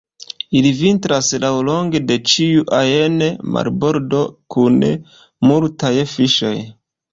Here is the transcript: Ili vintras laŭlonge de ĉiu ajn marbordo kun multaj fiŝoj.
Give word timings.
Ili 0.59 0.69
vintras 0.77 1.27
laŭlonge 1.43 2.01
de 2.13 2.17
ĉiu 2.31 2.65
ajn 2.79 3.21
marbordo 3.59 4.25
kun 4.57 4.83
multaj 5.53 5.95
fiŝoj. 6.17 6.57